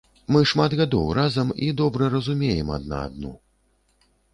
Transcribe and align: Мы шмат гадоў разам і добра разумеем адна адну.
Мы 0.35 0.39
шмат 0.51 0.75
гадоў 0.79 1.11
разам 1.19 1.53
і 1.67 1.71
добра 1.85 2.11
разумеем 2.17 2.77
адна 2.83 3.07
адну. 3.13 3.31